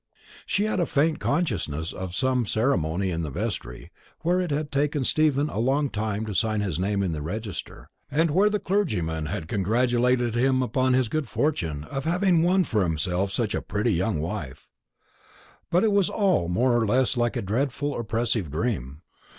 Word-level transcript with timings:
She 0.47 0.63
had 0.63 0.79
a 0.79 0.87
faint 0.87 1.19
consciousness 1.19 1.93
of 1.93 2.15
some 2.15 2.47
ceremony 2.47 3.11
in 3.11 3.21
the 3.21 3.29
vestry, 3.29 3.91
where 4.21 4.41
it 4.41 4.49
had 4.49 4.71
taken 4.71 5.05
Stephen 5.05 5.47
a 5.47 5.59
long 5.59 5.91
time 5.91 6.25
to 6.25 6.33
sign 6.33 6.61
his 6.61 6.79
name 6.79 7.03
in 7.03 7.11
the 7.11 7.21
register, 7.21 7.87
and 8.09 8.31
where 8.31 8.49
the 8.49 8.57
clergyman 8.57 9.27
had 9.27 9.47
congratulated 9.47 10.33
him 10.33 10.63
upon 10.63 10.93
his 10.93 11.07
good 11.07 11.29
fortune 11.29 11.85
in 11.95 12.01
having 12.01 12.41
won 12.41 12.63
for 12.63 12.81
himself 12.81 13.31
such 13.31 13.53
a 13.53 13.61
pretty 13.61 13.93
young 13.93 14.19
wife; 14.19 14.71
but 15.69 15.83
it 15.83 15.91
was 15.91 16.09
all 16.09 16.49
more 16.49 16.75
or 16.75 16.87
less 16.87 17.15
like 17.15 17.35
a 17.37 17.41
dreadful 17.43 17.95
oppressive 17.95 18.49
dream. 18.49 19.03